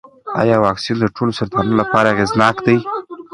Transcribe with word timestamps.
ایا 0.41 0.57
واکسین 0.65 0.97
د 0.99 1.05
ټولو 1.15 1.31
سرطانونو 1.39 1.79
لپاره 1.81 2.11
اغېزناک 2.13 2.55
دی؟ 2.65 2.77